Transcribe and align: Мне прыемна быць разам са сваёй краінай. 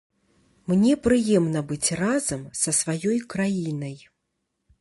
Мне 0.71 0.93
прыемна 1.07 1.61
быць 1.71 1.93
разам 2.01 2.41
са 2.63 2.75
сваёй 2.81 3.17
краінай. 3.35 3.97